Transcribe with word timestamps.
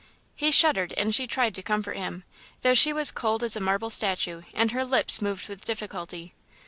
He 0.33 0.49
shuddered, 0.49 0.93
and 0.93 1.13
she 1.13 1.27
tried 1.27 1.53
to 1.53 1.61
comfort 1.61 1.95
him, 1.95 2.23
though 2.63 2.73
she 2.73 2.91
was 2.91 3.11
cold 3.11 3.43
as 3.43 3.55
a 3.55 3.59
marble 3.59 3.91
statue 3.91 4.41
and 4.51 4.71
her 4.71 4.83
lips 4.83 5.21
moved 5.21 5.47
with 5.47 5.63
difficulty. 5.63 6.33